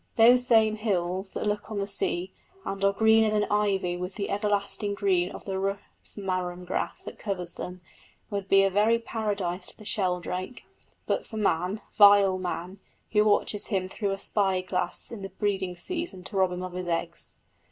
[0.15, 2.33] These same hills that look on the sea,
[2.65, 7.19] and are greener than ivy with the everlasting green of the rough marram grass that
[7.19, 7.81] covers them,
[8.31, 10.63] would be a very paradise to the sheldrake,
[11.05, 12.79] but for man vile man!
[13.11, 16.73] who watches him through a spy glass in the breeding season to rob him of
[16.73, 17.35] his eggs.